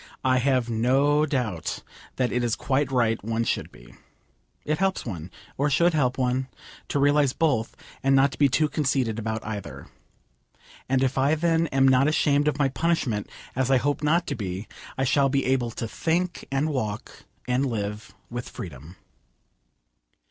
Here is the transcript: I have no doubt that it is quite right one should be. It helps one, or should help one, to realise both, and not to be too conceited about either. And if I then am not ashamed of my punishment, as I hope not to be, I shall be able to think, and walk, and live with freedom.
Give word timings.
I 0.23 0.39
have 0.39 0.67
no 0.67 1.27
doubt 1.27 1.83
that 2.15 2.31
it 2.31 2.43
is 2.43 2.55
quite 2.55 2.91
right 2.91 3.23
one 3.23 3.43
should 3.43 3.71
be. 3.71 3.93
It 4.65 4.79
helps 4.79 5.05
one, 5.05 5.29
or 5.59 5.69
should 5.69 5.93
help 5.93 6.17
one, 6.17 6.47
to 6.87 6.97
realise 6.97 7.33
both, 7.33 7.77
and 8.01 8.15
not 8.15 8.31
to 8.31 8.39
be 8.39 8.49
too 8.49 8.67
conceited 8.67 9.19
about 9.19 9.45
either. 9.45 9.89
And 10.89 11.03
if 11.03 11.19
I 11.19 11.35
then 11.35 11.67
am 11.67 11.87
not 11.87 12.07
ashamed 12.07 12.47
of 12.47 12.57
my 12.57 12.67
punishment, 12.69 13.29
as 13.55 13.69
I 13.69 13.77
hope 13.77 14.01
not 14.01 14.25
to 14.25 14.35
be, 14.35 14.67
I 14.97 15.03
shall 15.03 15.29
be 15.29 15.45
able 15.45 15.69
to 15.69 15.87
think, 15.87 16.47
and 16.51 16.69
walk, 16.71 17.25
and 17.47 17.63
live 17.67 18.11
with 18.27 18.49
freedom. 18.49 18.95